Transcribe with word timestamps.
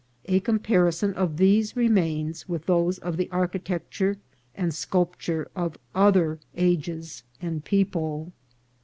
a 0.25 0.39
comparison 0.39 1.13
of 1.13 1.37
these 1.37 1.75
remains 1.77 2.49
with 2.49 2.65
those 2.65 2.97
of 2.97 3.17
the 3.17 3.27
architec 3.27 3.81
ture 3.91 4.17
and 4.55 4.73
sculpture 4.73 5.47
of 5.55 5.77
other 5.93 6.39
ages 6.55 7.21
and 7.39 7.63
people. 7.65 8.31